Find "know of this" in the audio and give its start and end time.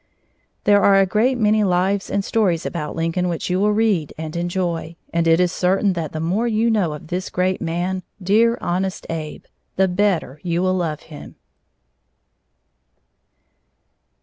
6.71-7.29